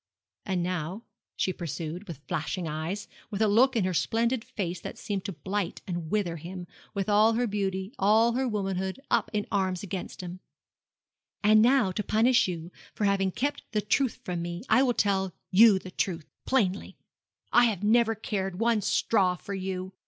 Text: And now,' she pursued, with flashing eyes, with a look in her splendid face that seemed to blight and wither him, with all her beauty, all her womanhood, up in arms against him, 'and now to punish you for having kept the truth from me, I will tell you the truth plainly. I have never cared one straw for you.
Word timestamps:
And 0.47 0.63
now,' 0.63 1.03
she 1.35 1.53
pursued, 1.53 2.07
with 2.07 2.21
flashing 2.27 2.67
eyes, 2.67 3.07
with 3.29 3.39
a 3.39 3.47
look 3.47 3.75
in 3.75 3.83
her 3.83 3.93
splendid 3.93 4.43
face 4.43 4.79
that 4.79 4.97
seemed 4.97 5.25
to 5.25 5.31
blight 5.31 5.83
and 5.85 6.09
wither 6.09 6.37
him, 6.37 6.65
with 6.95 7.07
all 7.07 7.33
her 7.33 7.45
beauty, 7.45 7.93
all 7.99 8.31
her 8.31 8.47
womanhood, 8.47 8.99
up 9.11 9.29
in 9.31 9.45
arms 9.51 9.83
against 9.83 10.21
him, 10.21 10.39
'and 11.43 11.61
now 11.61 11.91
to 11.91 12.01
punish 12.01 12.47
you 12.47 12.71
for 12.95 13.05
having 13.05 13.29
kept 13.31 13.63
the 13.73 13.81
truth 13.81 14.19
from 14.25 14.41
me, 14.41 14.63
I 14.69 14.81
will 14.81 14.95
tell 14.95 15.35
you 15.51 15.77
the 15.77 15.91
truth 15.91 16.25
plainly. 16.47 16.97
I 17.53 17.65
have 17.65 17.83
never 17.83 18.15
cared 18.15 18.57
one 18.57 18.81
straw 18.81 19.35
for 19.35 19.53
you. 19.53 19.93